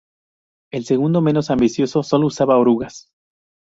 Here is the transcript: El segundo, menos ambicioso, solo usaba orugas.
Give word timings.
El 0.73 0.83
segundo, 0.85 1.21
menos 1.21 1.51
ambicioso, 1.51 2.01
solo 2.01 2.25
usaba 2.25 2.57
orugas. 2.57 3.11